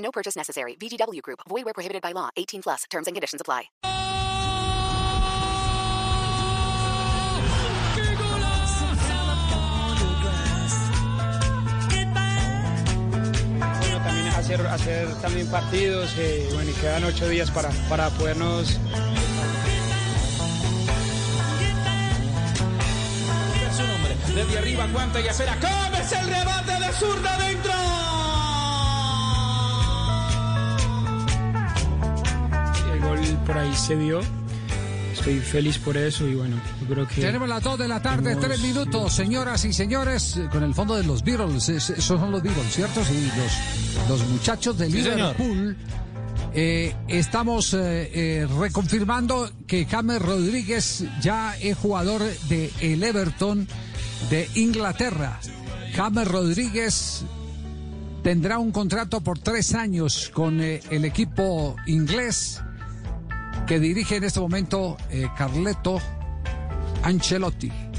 [0.00, 0.76] No purchase necessary.
[0.76, 1.40] VGW Group.
[1.48, 2.30] Void where prohibited by law.
[2.36, 2.84] 18 plus.
[2.90, 3.70] Terms and conditions apply.
[13.80, 18.78] Bueno, también hacer, hacer también partidos, eh, bueno, y quedan ocho días para, para podernos
[23.76, 24.16] su nombre.
[24.34, 25.56] Desde arriba, aguanta y espera.
[25.60, 28.09] ¡Comes el rebate de zurda dentro!
[33.60, 34.20] Por ahí se dio.
[35.12, 37.20] Estoy feliz por eso y bueno, yo creo que...
[37.20, 40.94] Tenemos las 2 de la tarde, Hemos- 3 minutos, señoras y señores, con el fondo
[40.96, 41.68] de los Beatles.
[41.68, 43.04] es- esos son los Beatles, ¿cierto?
[43.04, 45.76] Sí, los, los muchachos de Liverpool.
[46.54, 53.68] Eh, estamos eh, eh, reconfirmando que James Rodríguez ya es jugador de el Everton
[54.30, 55.38] de Inglaterra.
[55.94, 57.22] James Rodríguez
[58.22, 62.60] tendrá un contrato por tres años con eh, el equipo inglés
[63.70, 66.00] que dirige en este momento eh, Carleto
[67.04, 67.89] Ancelotti.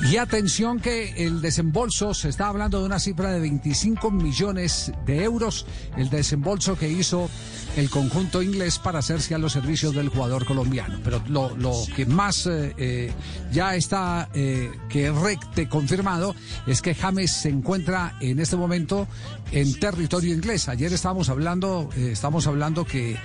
[0.00, 5.24] Y atención que el desembolso, se está hablando de una cifra de 25 millones de
[5.24, 7.28] euros, el desembolso que hizo
[7.76, 11.00] el conjunto inglés para hacerse a los servicios del jugador colombiano.
[11.02, 13.12] Pero lo, lo que más eh, eh,
[13.52, 16.34] ya está eh, que recte confirmado
[16.66, 19.08] es que James se encuentra en este momento
[19.50, 20.68] en territorio inglés.
[20.68, 23.16] Ayer estábamos hablando, estamos hablando que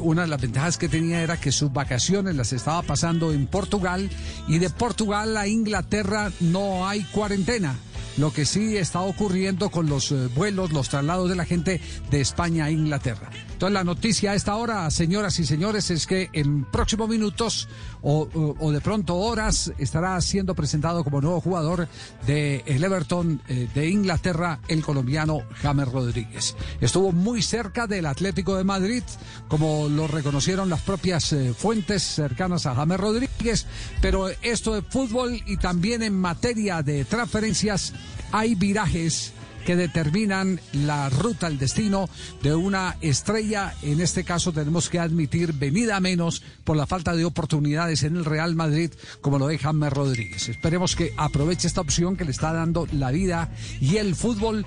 [0.00, 4.08] una de las ventajas que tenía era que sus vacaciones las estaba pasando en Portugal
[4.48, 5.91] y de Portugal a Inglaterra
[6.40, 7.76] no hay cuarentena.
[8.16, 11.80] Lo que sí está ocurriendo con los eh, vuelos, los traslados de la gente
[12.10, 13.30] de España a Inglaterra.
[13.62, 17.68] Entonces la noticia a esta hora, señoras y señores, es que en próximos minutos
[18.02, 18.26] o,
[18.72, 21.86] de pronto horas estará siendo presentado como nuevo jugador
[22.26, 26.56] de el Everton eh, de Inglaterra el colombiano James Rodríguez.
[26.80, 29.04] Estuvo muy cerca del Atlético de Madrid,
[29.46, 33.66] como lo reconocieron las propias eh, fuentes cercanas a James Rodríguez,
[34.00, 37.92] pero esto de fútbol y también en materia de transferencias
[38.32, 39.32] hay virajes
[39.64, 42.08] que determinan la ruta, el destino
[42.42, 43.74] de una estrella.
[43.82, 48.24] En este caso tenemos que admitir venida menos por la falta de oportunidades en el
[48.24, 50.48] Real Madrid, como lo deja James Rodríguez.
[50.48, 53.50] Esperemos que aproveche esta opción que le está dando la vida
[53.80, 54.66] y el fútbol